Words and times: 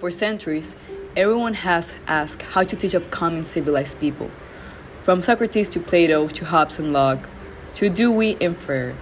For 0.00 0.10
centuries, 0.10 0.76
everyone 1.14 1.52
has 1.52 1.92
asked 2.06 2.40
how 2.40 2.62
to 2.62 2.74
teach 2.74 2.94
upcoming 2.94 3.42
civilized 3.42 4.00
people. 4.00 4.30
From 5.02 5.20
Socrates 5.20 5.68
to 5.68 5.78
Plato 5.78 6.26
to 6.26 6.44
Hobbes 6.46 6.78
and 6.78 6.90
Locke 6.90 7.28
to 7.74 7.90
Dewey 7.90 8.38
and 8.40 8.56
Freire. 8.56 8.96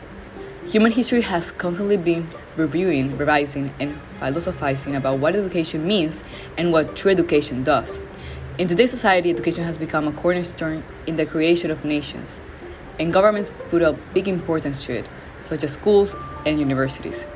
Human 0.67 0.91
history 0.91 1.21
has 1.21 1.53
constantly 1.53 1.97
been 1.97 2.27
reviewing, 2.57 3.17
revising, 3.17 3.73
and 3.79 3.97
philosophizing 4.19 4.97
about 4.97 5.21
what 5.21 5.37
education 5.37 5.87
means 5.87 6.25
and 6.57 6.73
what 6.73 6.97
true 6.97 7.13
education 7.13 7.63
does. 7.63 8.01
In 8.59 8.67
today's 8.67 8.91
society, 8.91 9.31
education 9.31 9.63
has 9.63 9.79
become 9.79 10.09
a 10.09 10.13
cornerstone 10.13 10.83
in 11.07 11.15
the 11.15 11.27
creation 11.27 11.71
of 11.71 11.85
nations, 11.85 12.41
and 12.99 13.13
governments 13.13 13.53
put 13.71 13.83
a 13.83 13.93
big 14.15 14.27
importance 14.27 14.85
to 14.87 14.95
it, 14.95 15.09
such 15.43 15.63
as 15.63 15.75
schools 15.75 16.17
and 16.45 16.59
universities. 16.59 17.29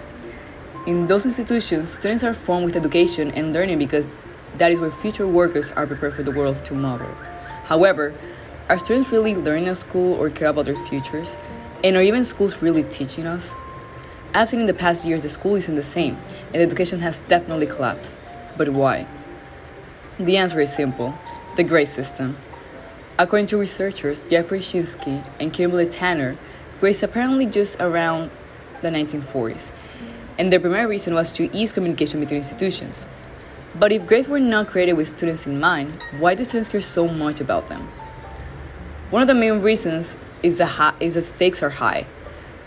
In 0.84 1.06
those 1.06 1.24
institutions, 1.24 1.92
students 1.92 2.24
are 2.24 2.34
formed 2.34 2.64
with 2.64 2.74
education 2.74 3.30
and 3.30 3.52
learning 3.52 3.78
because 3.78 4.04
that 4.58 4.72
is 4.72 4.80
where 4.80 4.90
future 4.90 5.28
workers 5.28 5.70
are 5.70 5.86
prepared 5.86 6.12
for 6.12 6.24
the 6.24 6.32
world 6.32 6.56
of 6.56 6.64
tomorrow. 6.64 7.14
However, 7.66 8.12
are 8.68 8.80
students 8.80 9.12
really 9.12 9.36
learning 9.36 9.68
at 9.68 9.76
school 9.76 10.14
or 10.14 10.28
care 10.28 10.48
about 10.48 10.64
their 10.64 10.84
futures? 10.86 11.38
And 11.84 11.96
are 11.96 12.02
even 12.02 12.24
schools 12.24 12.62
really 12.62 12.82
teaching 12.82 13.28
us? 13.28 13.54
I've 14.34 14.48
seen 14.48 14.58
in 14.58 14.66
the 14.66 14.74
past 14.74 15.04
years 15.04 15.22
the 15.22 15.28
school 15.28 15.54
isn't 15.54 15.76
the 15.76 15.84
same, 15.84 16.18
and 16.52 16.56
education 16.56 16.98
has 16.98 17.20
definitely 17.28 17.66
collapsed. 17.66 18.24
But 18.56 18.70
why? 18.70 19.06
The 20.18 20.36
answer 20.36 20.58
is 20.60 20.74
simple 20.74 21.16
the 21.54 21.62
grade 21.62 21.86
system. 21.86 22.36
According 23.20 23.46
to 23.48 23.56
researchers 23.56 24.24
Jeffrey 24.24 24.58
Schinske 24.58 25.24
and 25.38 25.52
Kimberly 25.52 25.86
Tanner, 25.86 26.38
grades 26.80 27.04
apparently 27.04 27.46
just 27.46 27.78
around 27.78 28.32
the 28.80 28.88
1940s 28.88 29.70
and 30.38 30.52
their 30.52 30.60
primary 30.60 30.86
reason 30.86 31.14
was 31.14 31.30
to 31.32 31.54
ease 31.56 31.72
communication 31.72 32.20
between 32.20 32.38
institutions. 32.38 33.06
But 33.74 33.92
if 33.92 34.06
grades 34.06 34.28
were 34.28 34.40
not 34.40 34.68
created 34.68 34.94
with 34.94 35.08
students 35.08 35.46
in 35.46 35.58
mind, 35.58 36.02
why 36.18 36.34
do 36.34 36.44
students 36.44 36.68
care 36.68 36.80
so 36.80 37.08
much 37.08 37.40
about 37.40 37.68
them? 37.68 37.88
One 39.10 39.22
of 39.22 39.28
the 39.28 39.34
main 39.34 39.60
reasons 39.60 40.16
is, 40.42 40.58
the 40.58 40.66
high, 40.66 40.94
is 41.00 41.14
the 41.14 41.22
stakes 41.22 41.62
are 41.62 41.70
high. 41.70 42.06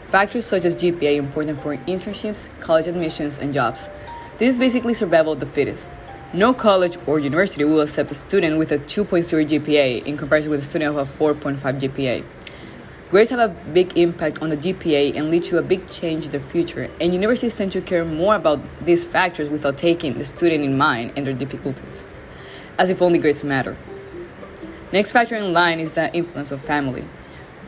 Factors 0.10 0.46
such 0.46 0.66
as 0.66 0.76
GPA 0.76 1.16
are 1.16 1.20
important 1.20 1.62
for 1.62 1.76
internships, 1.78 2.50
college 2.60 2.88
admissions, 2.88 3.40
and 3.40 3.54
jobs. 3.54 3.90
This 4.38 4.54
is 4.54 4.60
basically 4.60 4.94
survival 4.94 5.34
of 5.34 5.40
the 5.40 5.46
fittest. 5.46 5.92
No 6.34 6.54
college 6.54 6.98
or 7.08 7.20
university 7.20 7.64
will 7.64 7.82
accept 7.82 8.12
a 8.12 8.16
student 8.16 8.58
with 8.58 8.72
a 8.72 8.80
2.0 8.80 9.48
GPA 9.48 10.06
in 10.06 10.18
comparison 10.18 10.52
with 10.52 10.62
a 10.62 10.66
student 10.66 10.98
of 10.98 11.10
a 11.10 11.34
4.5 11.34 11.58
GPA. 11.80 12.24
Grades 13.12 13.30
have 13.30 13.40
a 13.40 13.50
big 13.72 13.96
impact 14.00 14.42
on 14.42 14.50
the 14.50 14.58
GPA 14.58 15.16
and 15.16 15.30
lead 15.30 15.44
to 15.44 15.60
a 15.60 15.62
big 15.62 15.88
change 15.88 16.26
in 16.26 16.32
the 16.32 16.40
future, 16.40 16.90
and 17.00 17.14
universities 17.14 17.54
tend 17.54 17.72
to 17.74 17.80
care 17.80 18.04
more 18.04 18.34
about 18.34 18.60
these 18.84 19.06
factors 19.06 19.48
without 19.48 19.78
taking 19.78 20.18
the 20.18 20.26
student 20.26 20.64
in 20.64 20.76
mind 20.76 21.14
and 21.16 21.28
their 21.28 21.34
difficulties, 21.36 22.08
as 22.80 22.90
if 22.90 23.04
only 23.04 23.20
grades 23.20 23.44
matter. 23.44 23.78
Next 24.92 25.12
factor 25.12 25.36
in 25.36 25.54
line 25.54 25.80
is 25.80 25.94
the 25.94 26.12
influence 26.16 26.50
of 26.50 26.62
family. 26.62 27.06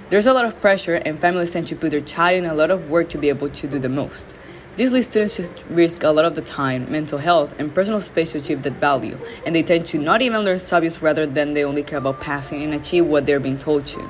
There's 0.09 0.25
a 0.25 0.33
lot 0.33 0.45
of 0.45 0.59
pressure, 0.59 0.95
and 0.95 1.19
families 1.19 1.51
tend 1.51 1.67
to 1.67 1.75
put 1.75 1.91
their 1.91 2.01
child 2.01 2.39
in 2.39 2.49
a 2.49 2.55
lot 2.55 2.71
of 2.71 2.89
work 2.89 3.07
to 3.09 3.19
be 3.19 3.29
able 3.29 3.49
to 3.49 3.67
do 3.67 3.77
the 3.77 3.89
most. 3.89 4.33
This 4.75 4.91
leads 4.91 5.05
students 5.05 5.35
to 5.35 5.47
risk 5.69 6.01
a 6.01 6.09
lot 6.09 6.25
of 6.25 6.33
the 6.33 6.41
time, 6.41 6.91
mental 6.91 7.19
health, 7.19 7.53
and 7.59 7.75
personal 7.75 8.01
space 8.01 8.31
to 8.31 8.39
achieve 8.39 8.63
that 8.63 8.73
value, 8.73 9.19
and 9.45 9.55
they 9.55 9.61
tend 9.61 9.85
to 9.89 9.99
not 9.99 10.23
even 10.23 10.41
learn 10.41 10.57
subjects 10.57 10.99
rather 11.03 11.27
than 11.27 11.53
they 11.53 11.63
only 11.63 11.83
care 11.83 11.99
about 11.99 12.21
passing 12.21 12.63
and 12.63 12.73
achieve 12.73 13.05
what 13.05 13.27
they're 13.27 13.39
being 13.39 13.59
told 13.59 13.85
to. 13.85 14.09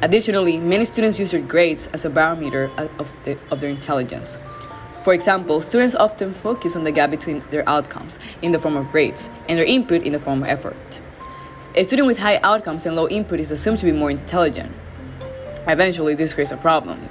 Additionally, 0.00 0.58
many 0.58 0.84
students 0.84 1.18
use 1.18 1.32
their 1.32 1.40
grades 1.40 1.88
as 1.88 2.04
a 2.04 2.10
barometer 2.10 2.70
of, 2.76 3.12
the, 3.24 3.36
of 3.50 3.60
their 3.60 3.70
intelligence. 3.70 4.38
For 5.02 5.12
example, 5.12 5.60
students 5.60 5.96
often 5.96 6.34
focus 6.34 6.76
on 6.76 6.84
the 6.84 6.92
gap 6.92 7.10
between 7.10 7.42
their 7.50 7.68
outcomes 7.68 8.20
in 8.40 8.52
the 8.52 8.60
form 8.60 8.76
of 8.76 8.92
grades 8.92 9.28
and 9.48 9.58
their 9.58 9.64
input 9.64 10.02
in 10.02 10.12
the 10.12 10.20
form 10.20 10.42
of 10.44 10.48
effort. 10.48 11.00
A 11.74 11.82
student 11.82 12.06
with 12.06 12.18
high 12.18 12.38
outcomes 12.44 12.86
and 12.86 12.94
low 12.94 13.08
input 13.08 13.40
is 13.40 13.50
assumed 13.50 13.78
to 13.80 13.86
be 13.86 13.92
more 13.92 14.10
intelligent. 14.10 14.72
Eventually, 15.66 16.14
this 16.14 16.32
creates 16.32 16.52
a 16.52 16.56
problem. 16.56 17.08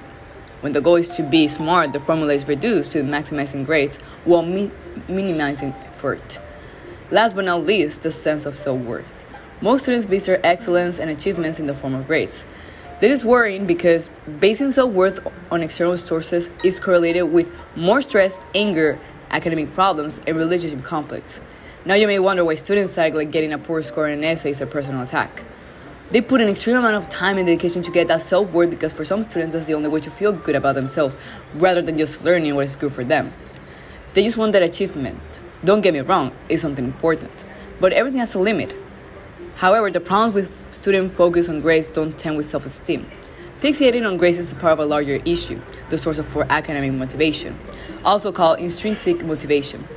When 0.62 0.72
the 0.72 0.82
goal 0.82 0.96
is 0.96 1.10
to 1.10 1.24
be 1.24 1.48
smart, 1.50 1.92
the 1.92 2.00
formula 2.00 2.34
is 2.34 2.48
reduced 2.48 2.94
to 2.94 3.04
maximizing 3.04 3.66
grades 3.66 3.98
while 4.24 4.44
mi- 4.44 4.72
minimizing 5.10 5.74
effort. 5.84 6.40
Last 7.12 7.36
but 7.36 7.46
not 7.46 7.66
least, 7.66 8.02
the 8.04 8.12
sense 8.12 8.46
of 8.46 8.58
self 8.58 8.80
worth. 8.80 9.26
Most 9.60 9.84
students 9.84 10.06
base 10.06 10.28
their 10.28 10.46
excellence 10.46 11.00
and 11.00 11.10
achievements 11.10 11.60
in 11.60 11.68
the 11.68 11.74
form 11.74 11.96
of 11.96 12.08
grades. 12.08 12.46
This 13.00 13.20
is 13.20 13.24
worrying 13.24 13.68
because 13.68 14.10
basing 14.40 14.72
self 14.72 14.92
worth 14.92 15.20
on 15.52 15.62
external 15.62 16.00
sources 16.00 16.50
is 16.64 16.80
correlated 16.80 17.32
with 17.32 17.52
more 17.76 18.02
stress, 18.02 18.40
anger, 18.56 18.98
academic 19.30 19.72
problems, 19.76 20.20
and 20.26 20.36
relationship 20.36 20.84
conflicts. 20.84 21.40
Now 21.86 21.94
you 21.94 22.08
may 22.08 22.18
wonder 22.18 22.44
why 22.44 22.56
students 22.56 22.98
like 22.98 23.30
getting 23.30 23.54
a 23.54 23.60
poor 23.60 23.84
score 23.84 24.08
in 24.08 24.18
an 24.18 24.24
essay 24.24 24.50
is 24.50 24.62
a 24.62 24.66
personal 24.66 25.04
attack. 25.04 25.44
They 26.10 26.22
put 26.22 26.42
an 26.42 26.48
extreme 26.48 26.76
amount 26.76 26.96
of 26.96 27.08
time 27.08 27.38
and 27.38 27.46
dedication 27.46 27.84
to 27.84 27.92
get 27.92 28.08
that 28.08 28.24
self 28.24 28.50
worth 28.50 28.72
because 28.72 28.94
for 28.94 29.06
some 29.06 29.22
students 29.22 29.54
that's 29.54 29.68
the 29.68 29.76
only 29.76 29.90
way 29.90 30.00
to 30.00 30.10
feel 30.10 30.34
good 30.34 30.56
about 30.56 30.74
themselves 30.74 31.16
rather 31.54 31.84
than 31.84 32.00
just 32.00 32.24
learning 32.24 32.56
what 32.56 32.66
is 32.66 32.76
good 32.76 32.94
for 32.94 33.04
them. 33.04 33.32
They 34.16 34.24
just 34.24 34.38
want 34.38 34.54
that 34.54 34.64
achievement. 34.64 35.20
Don't 35.64 35.82
get 35.82 35.94
me 35.94 36.00
wrong, 36.00 36.32
it's 36.50 36.64
something 36.64 36.86
important, 36.86 37.46
but 37.80 37.94
everything 37.94 38.22
has 38.22 38.34
a 38.34 38.40
limit. 38.40 38.76
However, 39.58 39.90
the 39.90 40.00
problems 40.00 40.36
with 40.36 40.72
student 40.72 41.12
focus 41.12 41.50
on 41.50 41.62
grades 41.62 41.90
don't 41.90 42.16
tend 42.16 42.38
with 42.38 42.46
self 42.46 42.68
esteem. 42.68 43.10
Fixating 43.60 44.06
on 44.06 44.16
grades 44.18 44.38
is 44.38 44.54
part 44.54 44.74
of 44.74 44.80
a 44.80 44.86
larger 44.86 45.16
issue, 45.26 45.60
the 45.90 45.98
source 45.98 46.20
of 46.20 46.28
for 46.28 46.46
academic 46.52 46.94
motivation, 46.94 47.60
also 48.06 48.32
called 48.32 48.60
intrinsic 48.60 49.26
motivation. 49.26 49.88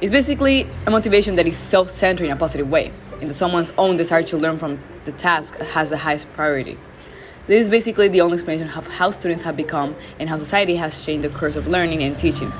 It's 0.00 0.10
basically 0.10 0.66
a 0.86 0.90
motivation 0.90 1.34
that 1.34 1.46
is 1.46 1.54
self 1.54 1.90
centered 1.90 2.24
in 2.24 2.30
a 2.30 2.36
positive 2.36 2.70
way, 2.70 2.94
and 3.20 3.28
that 3.28 3.34
someone's 3.34 3.74
own 3.76 3.96
desire 3.96 4.22
to 4.22 4.38
learn 4.38 4.56
from 4.58 4.82
the 5.04 5.12
task 5.12 5.58
has 5.58 5.90
the 5.90 5.98
highest 5.98 6.32
priority. 6.32 6.78
This 7.46 7.60
is 7.60 7.68
basically 7.68 8.08
the 8.08 8.22
only 8.22 8.36
explanation 8.36 8.70
of 8.70 8.88
how 8.88 9.10
students 9.10 9.42
have 9.42 9.54
become 9.54 9.94
and 10.18 10.30
how 10.30 10.38
society 10.38 10.76
has 10.76 11.04
changed 11.04 11.24
the 11.24 11.38
course 11.38 11.56
of 11.56 11.66
learning 11.66 12.02
and 12.02 12.16
teaching. 12.16 12.50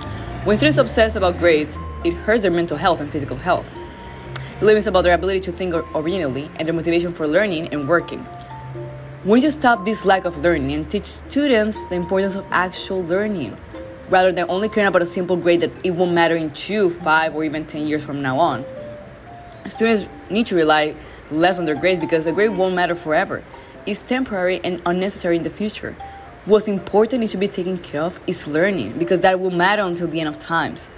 When 0.45 0.59
students 0.59 0.77
obsess 0.77 1.17
about 1.17 1.39
grades, 1.39 1.79
it 2.05 2.13
hurts 2.13 2.43
their 2.43 2.51
mental 2.51 2.77
health 2.77 3.01
and 3.01 3.11
physical 3.11 3.39
health. 3.39 3.67
It 4.65 4.69
limits 4.69 4.87
about 4.87 5.05
their 5.05 5.13
ability 5.13 5.41
to 5.41 5.53
think 5.53 5.75
originally 5.95 6.49
and 6.57 6.67
their 6.67 6.73
motivation 6.73 7.13
for 7.13 7.29
learning 7.29 7.69
and 7.75 7.87
working. 7.87 8.27
We 9.23 9.35
need 9.35 9.43
to 9.43 9.51
stop 9.51 9.85
this 9.85 10.07
lack 10.07 10.25
of 10.25 10.39
learning 10.39 10.73
and 10.73 10.91
teach 10.91 11.05
students 11.05 11.85
the 11.91 11.97
importance 11.97 12.35
of 12.35 12.47
actual 12.51 13.03
learning, 13.03 13.59
rather 14.09 14.33
than 14.33 14.47
only 14.49 14.71
caring 14.71 14.89
about 14.89 15.03
a 15.03 15.07
simple 15.07 15.37
grade 15.37 15.61
that 15.61 15.71
it 15.85 15.91
won't 15.91 16.13
matter 16.13 16.35
in 16.35 16.51
two, 16.53 16.89
five, 16.89 17.35
or 17.35 17.45
even 17.45 17.67
ten 17.67 17.87
years 17.87 18.03
from 18.03 18.23
now 18.23 18.39
on. 18.39 18.65
Students 19.69 20.09
need 20.31 20.47
to 20.47 20.57
rely 20.57 20.97
less 21.31 21.59
on 21.59 21.67
their 21.67 21.75
grades 21.75 22.01
because 22.01 22.25
the 22.25 22.33
grade 22.33 22.57
won't 22.57 22.75
matter 22.75 22.95
forever. 22.95 23.45
It's 23.85 24.01
temporary 24.01 24.63
and 24.65 24.81
unnecessary 24.87 25.37
in 25.37 25.43
the 25.43 25.51
future. 25.51 25.95
What's 26.47 26.69
important 26.69 27.23
is 27.23 27.33
to 27.33 27.37
be 27.37 27.49
taken 27.49 27.77
care 27.77 28.01
of 28.01 28.19
is 28.27 28.49
learning 28.49 28.99
because 28.99 29.21
that 29.21 29.39
will 29.41 29.51
matter 29.51 29.83
until 29.83 30.09
the 30.09 30.21
end 30.21 30.31
of 30.31 30.39
times. 30.39 30.89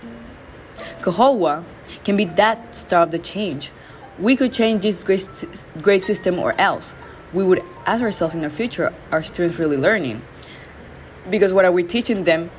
Kahowa 1.00 1.64
can 2.04 2.16
be 2.16 2.24
that 2.24 2.76
start 2.76 3.08
of 3.08 3.12
the 3.12 3.18
change. 3.18 3.70
We 4.18 4.36
could 4.36 4.52
change 4.52 4.82
this 4.82 5.04
great, 5.04 5.28
grade 5.82 6.02
system 6.02 6.38
or 6.38 6.58
else. 6.60 6.94
We 7.32 7.44
would 7.44 7.62
ask 7.84 8.02
ourselves 8.02 8.34
in 8.34 8.40
the 8.40 8.50
future, 8.50 8.92
are 9.10 9.22
students 9.22 9.58
really 9.58 9.76
learning? 9.76 10.22
Because 11.28 11.52
what 11.52 11.64
are 11.64 11.72
we 11.72 11.82
teaching 11.82 12.24
them 12.24 12.50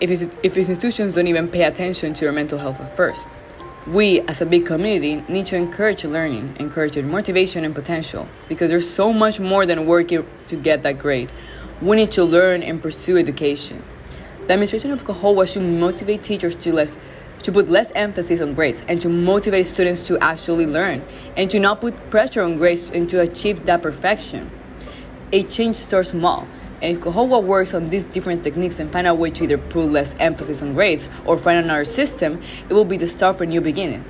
if, 0.00 0.22
if 0.44 0.56
institutions 0.56 1.16
don't 1.16 1.26
even 1.26 1.48
pay 1.48 1.64
attention 1.64 2.14
to 2.14 2.24
their 2.24 2.32
mental 2.32 2.58
health 2.58 2.80
at 2.80 2.96
first? 2.96 3.28
We, 3.86 4.20
as 4.22 4.40
a 4.40 4.46
big 4.46 4.66
community, 4.66 5.24
need 5.28 5.46
to 5.46 5.56
encourage 5.56 6.04
learning, 6.04 6.56
encourage 6.60 6.96
motivation 6.98 7.64
and 7.64 7.74
potential, 7.74 8.28
because 8.48 8.70
there's 8.70 8.88
so 8.88 9.12
much 9.12 9.40
more 9.40 9.64
than 9.66 9.86
working 9.86 10.26
to 10.46 10.56
get 10.56 10.82
that 10.82 10.98
grade. 10.98 11.32
We 11.80 11.96
need 11.96 12.10
to 12.12 12.24
learn 12.24 12.62
and 12.62 12.82
pursue 12.82 13.16
education. 13.16 13.82
The 14.46 14.54
administration 14.54 14.90
of 14.90 15.04
Kahowa 15.04 15.50
should 15.50 15.62
motivate 15.62 16.22
teachers 16.22 16.54
to 16.56 16.72
less 16.72 16.96
to 17.42 17.52
put 17.52 17.68
less 17.68 17.90
emphasis 17.94 18.40
on 18.40 18.54
grades 18.54 18.82
and 18.88 19.00
to 19.00 19.08
motivate 19.08 19.66
students 19.66 20.06
to 20.06 20.18
actually 20.22 20.66
learn 20.66 21.02
and 21.36 21.50
to 21.50 21.58
not 21.58 21.80
put 21.80 22.10
pressure 22.10 22.42
on 22.42 22.56
grades 22.56 22.90
and 22.90 23.08
to 23.10 23.20
achieve 23.20 23.66
that 23.66 23.82
perfection. 23.82 24.50
A 25.32 25.42
change 25.42 25.76
starts 25.76 26.10
small, 26.10 26.46
and 26.80 26.96
if 26.96 27.02
Kahowa 27.02 27.42
works 27.42 27.74
on 27.74 27.90
these 27.90 28.04
different 28.04 28.42
techniques 28.42 28.80
and 28.80 28.90
find 28.90 29.06
a 29.06 29.14
way 29.14 29.30
to 29.30 29.44
either 29.44 29.58
put 29.58 29.86
less 29.86 30.14
emphasis 30.18 30.62
on 30.62 30.74
grades 30.74 31.08
or 31.26 31.36
find 31.36 31.64
another 31.64 31.84
system, 31.84 32.40
it 32.68 32.72
will 32.72 32.84
be 32.84 32.96
the 32.96 33.06
start 33.06 33.38
for 33.38 33.44
a 33.44 33.46
new 33.46 33.60
beginning. 33.60 34.04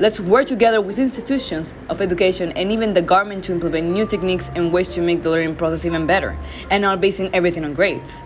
Let's 0.00 0.18
work 0.18 0.46
together 0.46 0.80
with 0.80 0.98
institutions 0.98 1.72
of 1.88 2.00
education 2.00 2.50
and 2.52 2.72
even 2.72 2.94
the 2.94 3.02
government 3.02 3.44
to 3.44 3.52
implement 3.52 3.90
new 3.90 4.04
techniques 4.06 4.50
and 4.56 4.72
ways 4.72 4.88
to 4.88 5.00
make 5.00 5.22
the 5.22 5.30
learning 5.30 5.54
process 5.56 5.84
even 5.84 6.06
better, 6.06 6.36
and 6.70 6.82
not 6.82 7.00
basing 7.00 7.34
everything 7.34 7.64
on 7.64 7.74
grades. 7.74 8.24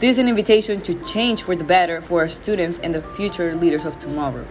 This 0.00 0.12
is 0.12 0.18
an 0.20 0.28
invitation 0.28 0.80
to 0.82 0.94
change 1.02 1.42
for 1.42 1.56
the 1.56 1.64
better 1.64 2.00
for 2.00 2.20
our 2.20 2.28
students 2.28 2.78
and 2.78 2.94
the 2.94 3.02
future 3.02 3.56
leaders 3.56 3.84
of 3.84 3.98
tomorrow. 3.98 4.46